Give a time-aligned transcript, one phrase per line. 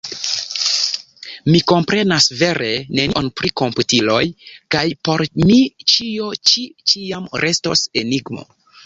[1.55, 2.69] Mi komprenas vere
[2.99, 4.23] nenion pri komputiloj,
[4.77, 5.59] kaj por mi
[5.95, 8.49] ĉio ĉi ĉiam restos enigmo.